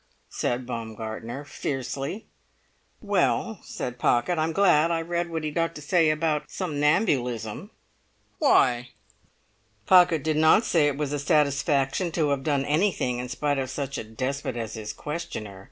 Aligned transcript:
said 0.31 0.65
Baumgartner, 0.65 1.45
fiercely. 1.45 2.25
"Well," 3.01 3.59
said 3.63 3.99
Pocket, 3.99 4.39
"I'm 4.39 4.51
glad 4.51 4.89
I 4.89 4.99
read 4.99 5.29
what 5.29 5.43
he'd 5.43 5.53
got 5.53 5.75
to 5.75 5.81
say 5.83 6.09
about 6.09 6.49
somnambulism." 6.49 7.69
"Why?" 8.39 8.89
Pocket 9.85 10.23
did 10.23 10.37
not 10.37 10.65
say 10.65 10.87
it 10.87 10.97
was 10.97 11.13
a 11.13 11.19
satisfaction 11.19 12.11
to 12.13 12.29
have 12.29 12.41
done 12.43 12.65
anything 12.65 13.19
in 13.19 13.29
spite 13.29 13.59
of 13.59 13.69
such 13.69 13.99
a 13.99 14.03
despot 14.03 14.57
as 14.57 14.73
his 14.73 14.91
questioner. 14.91 15.59